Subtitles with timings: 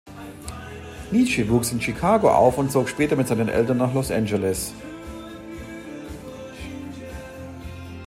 [1.11, 4.73] Nitzsche wuchs in Chicago auf und zog später mit seinen Eltern nach Los Angeles.